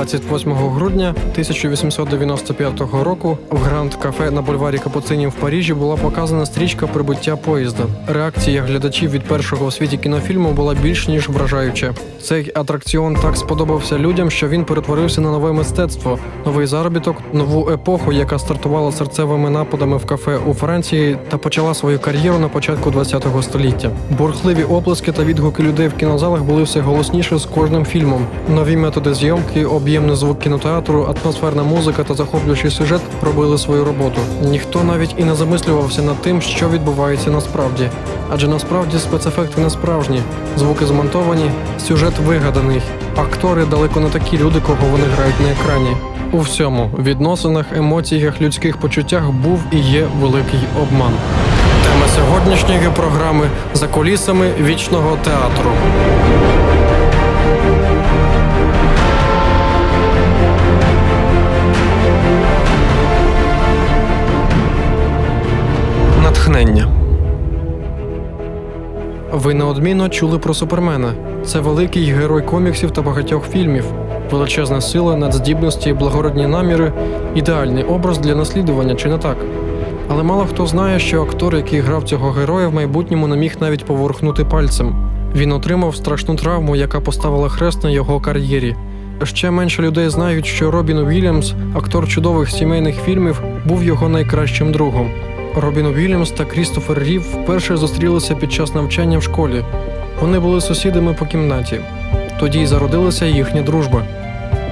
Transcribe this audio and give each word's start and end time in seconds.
28 0.00 0.52
грудня 0.52 1.14
1895 1.32 2.80
року 2.80 3.38
в 3.50 3.58
гранд 3.58 3.94
кафе 3.94 4.30
на 4.30 4.42
бульварі 4.42 4.78
Капуцинів 4.78 5.28
в 5.28 5.34
Парижі 5.34 5.74
була 5.74 5.96
показана 5.96 6.46
стрічка 6.46 6.86
прибуття 6.86 7.36
поїзда. 7.36 7.84
Реакція 8.06 8.62
глядачів 8.62 9.10
від 9.10 9.22
першого 9.22 9.66
у 9.66 9.70
світі 9.70 9.96
кінофільму 9.96 10.52
була 10.52 10.74
більш 10.74 11.08
ніж 11.08 11.28
вражаюча. 11.28 11.94
Цей 12.22 12.52
атракціон 12.54 13.16
так 13.22 13.36
сподобався 13.36 13.98
людям, 13.98 14.30
що 14.30 14.48
він 14.48 14.64
перетворився 14.64 15.20
на 15.20 15.30
нове 15.30 15.52
мистецтво, 15.52 16.18
новий 16.46 16.66
заробіток, 16.66 17.16
нову 17.32 17.70
епоху, 17.70 18.12
яка 18.12 18.38
стартувала 18.38 18.92
серцевими 18.92 19.50
нападами 19.50 19.96
в 19.96 20.06
кафе 20.06 20.38
у 20.46 20.54
Франції 20.54 21.16
та 21.28 21.38
почала 21.38 21.74
свою 21.74 21.98
кар'єру 21.98 22.38
на 22.38 22.48
початку 22.48 22.92
ХХ 22.92 23.42
століття. 23.42 23.90
Бурхливі 24.18 24.64
оплески 24.64 25.12
та 25.12 25.24
відгуки 25.24 25.62
людей 25.62 25.88
в 25.88 25.94
кінозалах 25.94 26.42
були 26.42 26.62
все 26.62 26.80
голосніше 26.80 27.38
з 27.38 27.44
кожним 27.44 27.84
фільмом. 27.84 28.26
Нові 28.48 28.76
методи 28.76 29.14
зйомки, 29.14 29.64
об'ємний 29.90 30.16
звук 30.16 30.38
кінотеатру, 30.38 31.14
атмосферна 31.14 31.62
музика 31.62 32.04
та 32.04 32.14
захоплюючий 32.14 32.70
сюжет 32.70 33.00
робили 33.22 33.58
свою 33.58 33.84
роботу. 33.84 34.20
Ніхто 34.42 34.84
навіть 34.84 35.14
і 35.18 35.24
не 35.24 35.34
замислювався 35.34 36.02
над 36.02 36.16
тим, 36.16 36.42
що 36.42 36.68
відбувається 36.68 37.30
насправді, 37.30 37.88
адже 38.32 38.48
насправді 38.48 38.98
спецефекти 38.98 39.60
не 39.60 39.70
справжні, 39.70 40.22
звуки 40.56 40.86
змонтовані, 40.86 41.50
сюжет 41.78 42.18
вигаданий. 42.18 42.82
Актори 43.16 43.64
далеко 43.64 44.00
не 44.00 44.08
такі 44.08 44.38
люди, 44.38 44.60
кого 44.66 44.86
вони 44.90 45.04
грають 45.16 45.40
на 45.40 45.50
екрані. 45.50 45.96
У 46.32 46.38
всьому 46.38 46.90
відносинах, 46.98 47.66
емоціях, 47.76 48.40
людських 48.40 48.76
почуттях 48.76 49.30
був 49.30 49.60
і 49.72 49.78
є 49.78 50.06
великий 50.20 50.60
обман. 50.82 51.12
Тема 51.84 52.06
сьогоднішньої 52.16 52.90
програми 52.96 53.44
за 53.74 53.88
кулісами 53.88 54.50
вічного 54.60 55.18
театру. 55.24 55.70
Натхнення. 66.50 66.88
Ви 69.32 69.54
неодмінно 69.54 70.08
чули 70.08 70.38
про 70.38 70.54
супермена. 70.54 71.12
Це 71.44 71.60
великий 71.60 72.04
герой 72.04 72.42
коміксів 72.42 72.90
та 72.90 73.02
багатьох 73.02 73.48
фільмів, 73.48 73.84
величезна 74.30 74.80
сила, 74.80 75.16
надздібності, 75.16 75.92
благородні 75.92 76.46
наміри, 76.46 76.92
ідеальний 77.34 77.84
образ 77.84 78.18
для 78.18 78.34
наслідування, 78.34 78.94
чи 78.94 79.08
не 79.08 79.18
так? 79.18 79.36
Але 80.08 80.22
мало 80.22 80.46
хто 80.50 80.66
знає, 80.66 80.98
що 80.98 81.22
актор, 81.22 81.56
який 81.56 81.80
грав 81.80 82.04
цього 82.04 82.30
героя, 82.30 82.68
в 82.68 82.74
майбутньому 82.74 83.26
не 83.26 83.36
міг 83.36 83.56
навіть 83.60 83.84
поворухнути 83.84 84.44
пальцем. 84.44 84.94
Він 85.34 85.52
отримав 85.52 85.96
страшну 85.96 86.34
травму, 86.34 86.76
яка 86.76 87.00
поставила 87.00 87.48
хрест 87.48 87.84
на 87.84 87.90
його 87.90 88.20
кар'єрі. 88.20 88.76
Ще 89.22 89.50
менше 89.50 89.82
людей 89.82 90.08
знають, 90.08 90.46
що 90.46 90.70
Робін 90.70 90.98
Уільямс, 90.98 91.54
актор 91.74 92.08
чудових 92.08 92.50
сімейних 92.50 92.96
фільмів, 92.96 93.42
був 93.64 93.84
його 93.84 94.08
найкращим 94.08 94.72
другом. 94.72 95.10
Робін 95.56 95.86
Уільямс 95.86 96.30
та 96.30 96.44
Крістофер 96.44 97.02
Рів 97.02 97.20
вперше 97.20 97.76
зустрілися 97.76 98.34
під 98.34 98.52
час 98.52 98.74
навчання 98.74 99.18
в 99.18 99.22
школі. 99.22 99.64
Вони 100.20 100.38
були 100.38 100.60
сусідами 100.60 101.12
по 101.12 101.26
кімнаті. 101.26 101.80
Тоді 102.40 102.60
й 102.60 102.66
зародилася 102.66 103.26
їхня 103.26 103.62
дружба. 103.62 104.02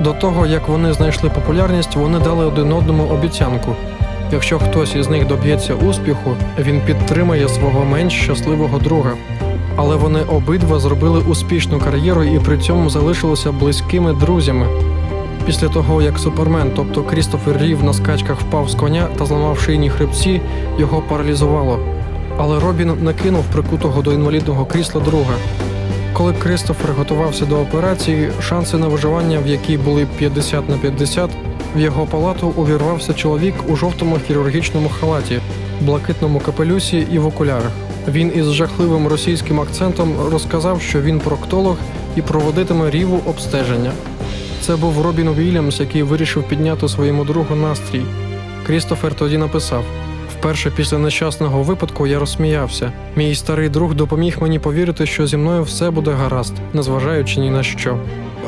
До 0.01 0.13
того, 0.13 0.47
як 0.47 0.69
вони 0.69 0.93
знайшли 0.93 1.31
популярність, 1.31 1.97
вони 1.97 2.19
дали 2.19 2.47
один 2.47 2.73
одному 2.73 3.03
обіцянку. 3.05 3.77
Якщо 4.33 4.59
хтось 4.59 4.95
із 4.95 5.09
них 5.09 5.27
доб'ється 5.27 5.75
успіху, 5.75 6.37
він 6.59 6.81
підтримає 6.81 7.49
свого 7.49 7.85
менш 7.85 8.13
щасливого 8.13 8.79
друга. 8.79 9.13
Але 9.77 9.97
вони 9.97 10.21
обидва 10.21 10.79
зробили 10.79 11.21
успішну 11.21 11.79
кар'єру 11.79 12.25
і 12.25 12.39
при 12.39 12.59
цьому 12.59 12.91
залишилися 12.91 13.53
близькими 13.53 14.13
друзями. 14.13 14.67
Після 15.49 15.69
того, 15.69 16.03
як 16.03 16.19
супермен, 16.19 16.71
тобто 16.77 17.03
Крістофер 17.03 17.59
Рів 17.63 17.85
на 17.85 17.93
скачках 17.93 18.41
впав 18.41 18.71
з 18.71 18.75
коня 18.75 19.09
та 19.19 19.27
зламав 19.27 19.59
шийні 19.59 19.91
хребці, 19.91 20.41
його 20.79 21.03
паралізувало. 21.09 21.79
Але 22.39 22.61
Робін 22.61 22.93
не 23.01 23.15
кинув 23.15 23.45
прикутого 23.53 24.03
до 24.03 24.13
інвалідного 24.13 24.67
крісла 24.67 25.01
друга. 25.01 25.35
Коли 26.13 26.33
Крістофер 26.33 26.93
готувався 26.93 27.47
до 27.47 27.61
операції, 27.61 28.31
шанси 28.41 28.77
на 28.77 28.89
виживання, 28.89 29.39
в 29.39 29.47
якій 29.47 29.79
були 29.79 30.07
50 30.19 30.69
на 30.69 30.77
50, 30.77 31.31
в 31.77 31.81
його 31.81 32.07
палату 32.07 32.53
увірвався 32.57 33.15
чоловік 33.15 33.55
у 33.69 33.77
жовтому 33.77 34.19
хірургічному 34.27 34.89
халаті, 35.01 35.41
блакитному 35.81 36.41
капелюсі 36.41 37.07
і 37.13 37.19
в 37.19 37.27
окулярах. 37.27 37.73
Він 38.09 38.33
із 38.35 38.53
жахливим 38.53 39.09
російським 39.09 39.61
акцентом 39.61 40.15
розказав, 40.31 40.81
що 40.81 41.01
він 41.01 41.21
проктолог 41.21 41.77
і 42.17 42.23
проводитиме 42.23 42.91
ріву 42.91 43.21
обстеження. 43.27 43.93
Це 44.61 44.77
був 44.77 45.03
Робін 45.03 45.29
Уільямс, 45.29 45.81
який 45.81 46.03
вирішив 46.03 46.43
підняти 46.43 46.89
своєму 46.89 47.25
другу 47.25 47.55
настрій. 47.55 48.03
Крістофер 48.67 49.15
тоді 49.15 49.39
написав: 49.39 49.85
вперше 50.39 50.71
після 50.71 50.99
нещасного 50.99 51.63
випадку 51.63 52.07
я 52.07 52.19
розсміявся. 52.19 52.93
Мій 53.17 53.35
старий 53.35 53.69
друг 53.69 53.95
допоміг 53.95 54.37
мені 54.41 54.59
повірити, 54.59 55.07
що 55.07 55.27
зі 55.27 55.37
мною 55.37 55.63
все 55.63 55.91
буде 55.91 56.11
гаразд, 56.11 56.55
незважаючи 56.73 57.41
ні 57.41 57.51
на 57.51 57.63
що. 57.63 57.99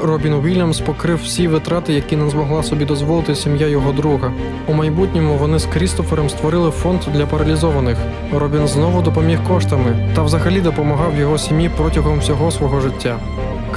Робін 0.03 0.33
Уільямс 0.33 0.81
покрив 0.81 1.21
всі 1.25 1.49
витрати, 1.49 1.93
які 1.93 2.17
не 2.17 2.31
змогла 2.31 2.63
собі 2.63 2.85
дозволити 2.85 3.35
сім'я 3.35 3.67
його 3.67 3.93
друга. 3.93 4.33
У 4.69 4.73
майбутньому 4.75 5.37
вони 5.37 5.59
з 5.59 5.67
Крістофером 5.67 6.31
створили 6.31 6.71
фонд 6.71 7.01
для 7.15 7.27
паралізованих. 7.27 7.97
Робін 8.33 8.69
знову 8.69 9.03
допоміг 9.03 9.39
коштами 9.49 10.11
та 10.15 10.23
взагалі 10.23 10.61
допомагав 10.61 11.17
його 11.19 11.39
сім'ї 11.39 11.71
протягом 11.77 12.19
всього 12.19 12.51
свого 12.51 12.81
життя. 12.81 13.19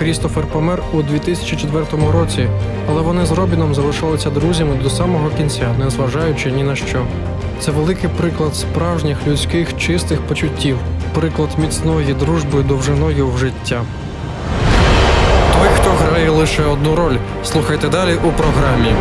Крістофер 0.04 0.46
помер 0.46 0.84
у 0.94 1.02
2004 1.02 1.86
році, 2.14 2.48
але 2.90 3.02
вони 3.02 3.26
з 3.26 3.32
Робіном 3.32 3.76
залишалися 3.76 4.30
друзями 4.30 4.76
до 4.84 4.90
самого 4.90 5.30
кінця, 5.30 5.76
незважаючи 5.80 6.52
ні 6.52 6.64
на 6.64 6.76
що. 6.76 7.06
Це 7.60 7.72
великий 7.72 8.10
приклад 8.10 8.56
справжніх 8.56 9.18
людських 9.28 9.78
чистих 9.78 10.22
почуттів, 10.22 10.78
приклад 11.14 11.50
міцної 11.58 12.14
дружби 12.14 12.64
довжиною 12.64 13.28
в 13.28 13.38
життя. 13.38 13.82
Той, 15.54 15.70
хто 15.76 15.90
грає 15.90 16.30
лише 16.30 16.64
одну 16.64 16.96
роль, 16.96 17.18
слухайте 17.44 17.90
далі 17.90 18.16
у 18.16 18.32
програмі. 18.32 18.94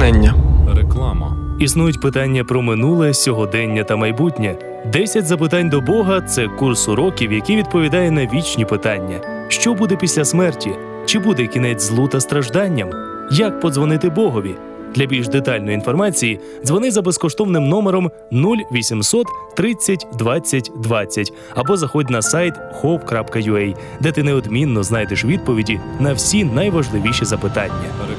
Натхнення. 0.00 0.34
Реклама. 0.76 1.36
Існують 1.58 2.00
питання 2.00 2.44
про 2.44 2.62
минуле, 2.62 3.14
сьогодення 3.14 3.84
та 3.84 3.96
майбутнє. 3.96 4.56
10 4.92 5.26
запитань 5.26 5.68
до 5.68 5.80
Бога 5.80 6.20
це 6.20 6.48
курс 6.48 6.88
уроків, 6.88 7.32
який 7.32 7.56
відповідає 7.56 8.10
на 8.10 8.26
вічні 8.26 8.64
питання: 8.64 9.20
що 9.48 9.74
буде 9.74 9.96
після 9.96 10.24
смерті? 10.24 10.70
Чи 11.06 11.18
буде 11.18 11.46
кінець 11.46 11.82
злу 11.82 12.08
та 12.08 12.20
стражданням? 12.20 12.90
Як 13.30 13.60
подзвонити 13.60 14.10
Богові? 14.10 14.54
Для 14.94 15.06
більш 15.06 15.28
детальної 15.28 15.74
інформації 15.74 16.40
дзвони 16.64 16.90
за 16.90 17.02
безкоштовним 17.02 17.68
номером 17.68 18.10
0800 18.32 19.26
30 19.56 20.06
20 20.18 20.72
20 20.76 21.32
або 21.54 21.76
заходь 21.76 22.10
на 22.10 22.22
сайт 22.22 22.54
hope.ua, 22.82 23.76
де 24.00 24.12
ти 24.12 24.22
неодмінно 24.22 24.82
знайдеш 24.82 25.24
відповіді 25.24 25.80
на 26.00 26.12
всі 26.12 26.44
найважливіші 26.44 27.24
запитання. 27.24 28.09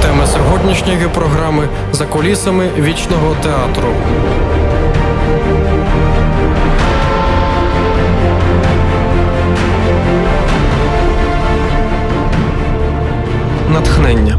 Тема 0.00 0.26
сьогоднішньої 0.26 1.08
програми 1.14 1.68
за 1.92 2.06
кулісами 2.06 2.68
вічного 2.78 3.36
театру. 3.42 3.88
Натхнення. 13.72 14.38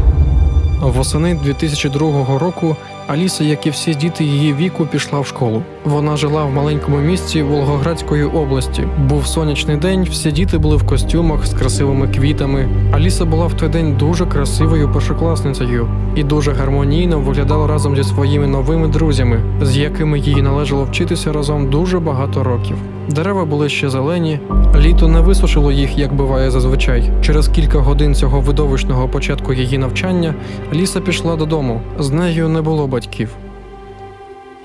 Восени 0.80 1.34
2002 1.34 2.38
року 2.38 2.76
Аліса, 3.06 3.44
як 3.44 3.66
і 3.66 3.70
всі 3.70 3.94
діти 3.94 4.24
її 4.24 4.54
віку, 4.54 4.86
пішла 4.86 5.20
в 5.20 5.26
школу. 5.26 5.62
Вона 5.84 6.16
жила 6.16 6.44
в 6.44 6.52
маленькому 6.52 6.98
місті 6.98 7.42
Волгоградської 7.42 8.24
області. 8.24 8.88
Був 9.08 9.26
сонячний 9.26 9.76
день, 9.76 10.02
всі 10.10 10.32
діти 10.32 10.58
були 10.58 10.76
в 10.76 10.86
костюмах 10.86 11.46
з 11.46 11.54
красивими 11.54 12.08
квітами. 12.08 12.68
Аліса 12.92 13.24
була 13.24 13.46
в 13.46 13.54
той 13.54 13.68
день 13.68 13.96
дуже 13.96 14.26
красивою 14.26 14.92
першокласницею 14.92 15.88
і 16.16 16.24
дуже 16.24 16.52
гармонійно 16.52 17.20
виглядала 17.20 17.66
разом 17.66 17.96
зі 17.96 18.04
своїми 18.04 18.46
новими 18.46 18.88
друзями, 18.88 19.40
з 19.62 19.76
якими 19.76 20.18
їй 20.18 20.42
належало 20.42 20.84
вчитися 20.84 21.32
разом 21.32 21.70
дуже 21.70 22.00
багато 22.00 22.44
років. 22.44 22.76
Дерева 23.08 23.44
були 23.44 23.68
ще 23.68 23.90
зелені, 23.90 24.40
літо 24.76 25.08
не 25.08 25.20
висушило 25.20 25.72
їх, 25.72 25.98
як 25.98 26.14
буває 26.14 26.50
зазвичай. 26.50 27.10
Через 27.22 27.48
кілька 27.48 27.78
годин 27.78 28.14
цього 28.14 28.40
видовищного 28.40 29.08
початку 29.08 29.52
її 29.52 29.78
навчання 29.78 30.34
Аліса 30.72 31.00
пішла 31.00 31.36
додому. 31.36 31.80
З 31.98 32.10
нею 32.10 32.48
не 32.48 32.62
було 32.62 32.86
батьків. 32.94 33.36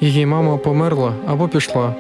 Її 0.02 0.26
мама 0.26 0.58
померла 0.58 1.14
або 1.28 1.48
пішла. 1.48 1.94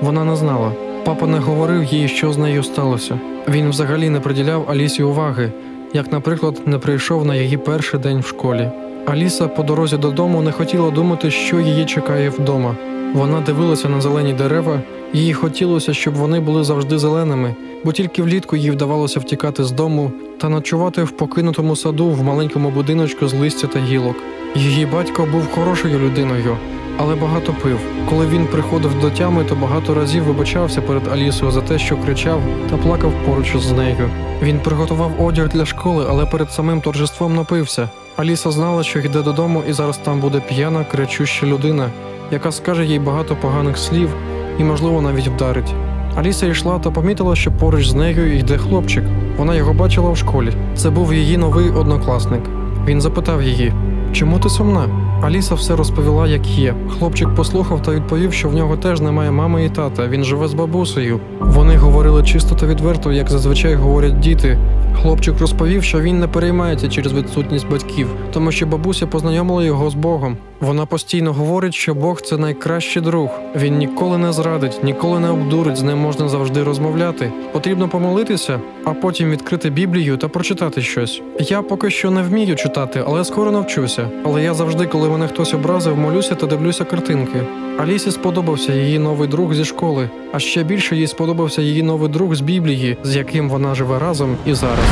Вона 0.00 0.24
не 0.24 0.36
знала. 0.36 0.72
Папа 1.04 1.26
не 1.26 1.38
говорив 1.38 1.84
їй, 1.84 2.08
що 2.08 2.32
з 2.32 2.38
нею 2.38 2.62
сталося. 2.62 3.18
Він 3.48 3.68
взагалі 3.70 4.10
не 4.10 4.20
приділяв 4.20 4.70
Алісі 4.70 5.02
уваги, 5.02 5.52
як, 5.92 6.12
наприклад, 6.12 6.62
не 6.66 6.78
прийшов 6.78 7.24
на 7.24 7.34
її 7.34 7.56
перший 7.56 8.00
день 8.00 8.20
в 8.20 8.26
школі. 8.26 8.70
Аліса 9.06 9.48
по 9.48 9.62
дорозі 9.62 9.96
додому 9.96 10.42
не 10.42 10.52
хотіла 10.52 10.90
думати, 10.90 11.30
що 11.30 11.60
її 11.60 11.84
чекає 11.84 12.30
вдома. 12.30 12.76
Вона 13.14 13.40
дивилася 13.40 13.88
на 13.88 14.00
зелені 14.00 14.32
дерева, 14.32 14.80
їй 15.12 15.34
хотілося, 15.34 15.94
щоб 15.94 16.14
вони 16.14 16.40
були 16.40 16.64
завжди 16.64 16.98
зеленими, 16.98 17.54
бо 17.84 17.92
тільки 17.92 18.22
влітку 18.22 18.56
їй 18.56 18.70
вдавалося 18.70 19.20
втікати 19.20 19.64
з 19.64 19.70
дому 19.70 20.12
та 20.38 20.48
ночувати 20.48 21.02
в 21.02 21.10
покинутому 21.10 21.76
саду 21.76 22.10
в 22.10 22.22
маленькому 22.22 22.70
будиночку 22.70 23.28
з 23.28 23.34
листя 23.34 23.66
та 23.66 23.78
гілок. 23.78 24.16
Її 24.54 24.86
батько 24.86 25.28
був 25.32 25.50
хорошою 25.54 25.98
людиною, 25.98 26.56
але 26.96 27.14
багато 27.14 27.54
пив. 27.62 27.78
Коли 28.10 28.26
він 28.26 28.46
приходив 28.46 29.00
до 29.00 29.10
тями, 29.10 29.44
то 29.44 29.54
багато 29.54 29.94
разів 29.94 30.22
вибачався 30.22 30.80
перед 30.80 31.08
Алісою 31.08 31.50
за 31.50 31.60
те, 31.60 31.78
що 31.78 31.96
кричав 31.96 32.40
та 32.70 32.76
плакав 32.76 33.12
поруч 33.26 33.56
з 33.56 33.72
нею. 33.72 34.10
Він 34.42 34.60
приготував 34.60 35.12
одяг 35.18 35.48
для 35.48 35.66
школи, 35.66 36.06
але 36.08 36.26
перед 36.26 36.52
самим 36.52 36.80
торжеством 36.80 37.34
напився. 37.34 37.88
Аліса 38.16 38.50
знала, 38.50 38.82
що 38.82 38.98
йде 38.98 39.22
додому, 39.22 39.62
і 39.68 39.72
зараз 39.72 39.98
там 39.98 40.20
буде 40.20 40.40
п'яна, 40.48 40.84
кричуща 40.84 41.46
людина, 41.46 41.90
яка 42.30 42.52
скаже 42.52 42.86
їй 42.86 42.98
багато 42.98 43.36
поганих 43.36 43.78
слів 43.78 44.10
і, 44.58 44.64
можливо, 44.64 45.02
навіть 45.02 45.28
вдарить. 45.28 45.74
Аліса 46.16 46.46
йшла 46.46 46.78
та 46.78 46.90
помітила, 46.90 47.36
що 47.36 47.52
поруч 47.52 47.88
з 47.88 47.94
нею 47.94 48.38
йде 48.38 48.58
хлопчик. 48.58 49.04
Вона 49.36 49.54
його 49.54 49.72
бачила 49.72 50.10
в 50.10 50.16
школі. 50.16 50.52
Це 50.74 50.90
був 50.90 51.14
її 51.14 51.36
новий 51.36 51.70
однокласник. 51.70 52.42
Він 52.86 53.00
запитав 53.00 53.42
її: 53.42 53.72
Чому 54.12 54.38
ти 54.38 54.48
сумна? 54.48 54.88
Аліса 55.22 55.54
все 55.54 55.76
розповіла, 55.76 56.28
як 56.28 56.46
є. 56.46 56.74
Хлопчик 56.98 57.34
послухав 57.34 57.82
та 57.82 57.92
відповів, 57.92 58.32
що 58.32 58.48
в 58.48 58.54
нього 58.54 58.76
теж 58.76 59.00
немає 59.00 59.30
мами 59.30 59.64
і 59.64 59.70
тата. 59.70 60.08
Він 60.08 60.24
живе 60.24 60.48
з 60.48 60.54
бабусею. 60.54 61.20
Вони 61.40 61.76
говорили 61.76 62.22
чисто 62.22 62.54
та 62.54 62.66
відверто, 62.66 63.12
як 63.12 63.30
зазвичай 63.30 63.74
говорять 63.74 64.20
діти. 64.20 64.58
Хлопчик 65.02 65.40
розповів, 65.40 65.82
що 65.82 66.00
він 66.00 66.20
не 66.20 66.28
переймається 66.28 66.88
через 66.88 67.12
відсутність 67.12 67.68
батьків, 67.68 68.08
тому 68.32 68.52
що 68.52 68.66
бабуся 68.66 69.06
познайомила 69.06 69.64
його 69.64 69.90
з 69.90 69.94
Богом. 69.94 70.36
Вона 70.60 70.86
постійно 70.86 71.32
говорить, 71.32 71.74
що 71.74 71.94
Бог 71.94 72.20
це 72.20 72.36
найкращий 72.36 73.02
друг. 73.02 73.30
Він 73.56 73.78
ніколи 73.78 74.18
не 74.18 74.32
зрадить, 74.32 74.84
ніколи 74.84 75.20
не 75.20 75.30
обдурить, 75.30 75.76
з 75.76 75.82
ним 75.82 75.98
можна 75.98 76.28
завжди 76.28 76.62
розмовляти. 76.62 77.32
Потрібно 77.52 77.88
помолитися, 77.88 78.60
а 78.84 78.90
потім 78.90 79.30
відкрити 79.30 79.70
Біблію 79.70 80.16
та 80.16 80.28
прочитати 80.28 80.82
щось. 80.82 81.22
Я 81.40 81.62
поки 81.62 81.90
що 81.90 82.10
не 82.10 82.22
вмію 82.22 82.56
читати, 82.56 83.04
але 83.06 83.24
скоро 83.24 83.50
навчуся. 83.98 84.22
Але 84.24 84.42
я 84.42 84.54
завжди, 84.54 84.86
коли 84.86 85.08
мене 85.08 85.28
хтось 85.28 85.54
образив, 85.54 85.98
молюся 85.98 86.34
та 86.34 86.46
дивлюся 86.46 86.84
картинки. 86.84 87.42
Алісі 87.78 88.10
сподобався 88.10 88.72
її 88.72 88.98
новий 88.98 89.28
друг 89.28 89.54
зі 89.54 89.64
школи, 89.64 90.10
а 90.32 90.38
ще 90.38 90.62
більше 90.62 90.96
їй 90.96 91.06
сподобався 91.06 91.62
її 91.62 91.82
новий 91.82 92.08
друг 92.08 92.34
з 92.34 92.40
Біблії, 92.40 92.96
з 93.02 93.16
яким 93.16 93.50
вона 93.50 93.74
живе 93.74 93.98
разом 93.98 94.36
і 94.46 94.54
зараз. 94.54 94.84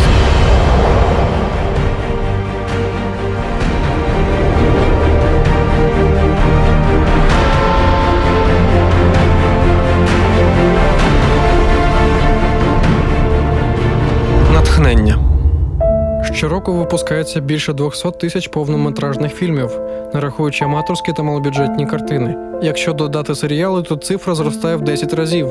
Щороку 16.47 16.73
випускається 16.73 17.41
більше 17.41 17.73
200 17.73 18.11
тисяч 18.11 18.49
повнометражних 18.49 19.35
фільмів, 19.35 19.71
не 20.15 20.21
рахуючи 20.21 20.65
аматорські 20.65 21.13
та 21.13 21.23
малобюджетні 21.23 21.87
картини. 21.87 22.37
Якщо 22.63 22.93
додати 22.93 23.35
серіали, 23.35 23.83
то 23.83 23.97
цифра 23.97 24.35
зростає 24.35 24.77
в 24.77 24.81
10 24.81 25.15
разів. 25.15 25.49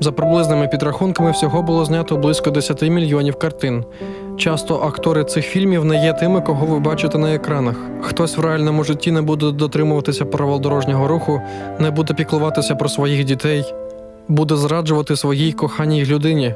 За 0.00 0.12
приблизними 0.12 0.68
підрахунками, 0.68 1.30
всього 1.30 1.62
було 1.62 1.84
знято 1.84 2.16
близько 2.16 2.50
10 2.50 2.82
мільйонів 2.82 3.38
картин. 3.38 3.84
Часто 4.36 4.76
актори 4.76 5.24
цих 5.24 5.44
фільмів 5.44 5.84
не 5.84 6.04
є 6.04 6.12
тими, 6.12 6.40
кого 6.40 6.66
ви 6.66 6.80
бачите 6.80 7.18
на 7.18 7.34
екранах. 7.34 7.76
Хтось 8.00 8.36
в 8.36 8.40
реальному 8.40 8.84
житті 8.84 9.12
не 9.12 9.22
буде 9.22 9.50
дотримуватися 9.50 10.24
правил 10.24 10.60
дорожнього 10.60 11.08
руху, 11.08 11.40
не 11.78 11.90
буде 11.90 12.14
піклуватися 12.14 12.74
про 12.74 12.88
своїх 12.88 13.24
дітей, 13.24 13.74
буде 14.28 14.56
зраджувати 14.56 15.16
своїй 15.16 15.52
коханій 15.52 16.06
людині. 16.06 16.54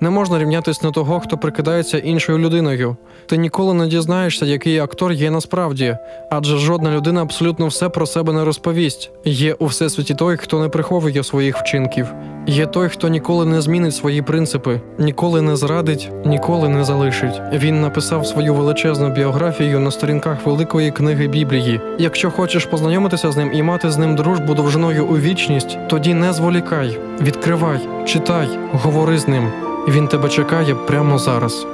Не 0.00 0.10
можна 0.10 0.38
рівнятись 0.38 0.82
на 0.82 0.90
того, 0.90 1.20
хто 1.20 1.38
прикидається 1.38 1.98
іншою 1.98 2.38
людиною. 2.38 2.96
Ти 3.26 3.36
ніколи 3.36 3.74
не 3.74 3.86
дізнаєшся, 3.86 4.46
який 4.46 4.78
актор 4.78 5.12
є 5.12 5.30
насправді, 5.30 5.96
адже 6.30 6.58
жодна 6.58 6.90
людина 6.90 7.22
абсолютно 7.22 7.66
все 7.66 7.88
про 7.88 8.06
себе 8.06 8.32
не 8.32 8.44
розповість. 8.44 9.10
Є 9.24 9.54
у 9.54 9.66
всесвіті 9.66 10.14
той, 10.14 10.36
хто 10.36 10.60
не 10.60 10.68
приховує 10.68 11.24
своїх 11.24 11.56
вчинків. 11.56 12.06
Є 12.46 12.66
той, 12.66 12.88
хто 12.88 13.08
ніколи 13.08 13.46
не 13.46 13.60
змінить 13.60 13.94
свої 13.94 14.22
принципи, 14.22 14.80
ніколи 14.98 15.42
не 15.42 15.56
зрадить, 15.56 16.10
ніколи 16.26 16.68
не 16.68 16.84
залишить. 16.84 17.40
Він 17.52 17.80
написав 17.80 18.26
свою 18.26 18.54
величезну 18.54 19.10
біографію 19.10 19.80
на 19.80 19.90
сторінках 19.90 20.46
великої 20.46 20.90
книги 20.90 21.28
Біблії. 21.28 21.80
Якщо 21.98 22.30
хочеш 22.30 22.64
познайомитися 22.64 23.32
з 23.32 23.36
ним 23.36 23.50
і 23.54 23.62
мати 23.62 23.90
з 23.90 23.98
ним 23.98 24.16
дружбу 24.16 24.54
довжиною 24.54 25.06
у 25.06 25.16
вічність, 25.16 25.78
тоді 25.88 26.14
не 26.14 26.32
зволікай, 26.32 26.98
відкривай, 27.20 27.80
читай, 28.06 28.48
говори 28.72 29.18
з 29.18 29.28
ним. 29.28 29.52
Він 29.90 30.08
тебе 30.08 30.28
чекає 30.28 30.74
прямо 30.74 31.18
зараз. 31.18 31.66